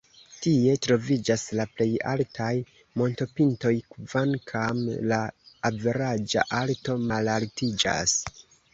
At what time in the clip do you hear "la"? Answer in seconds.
1.59-1.65, 5.15-5.23